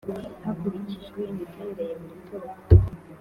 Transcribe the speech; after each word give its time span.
hakurikijwe 0.43 1.19
imiterere 1.31 1.83
ya 1.89 1.97
buri 2.01 2.17
bwoko 2.23 2.53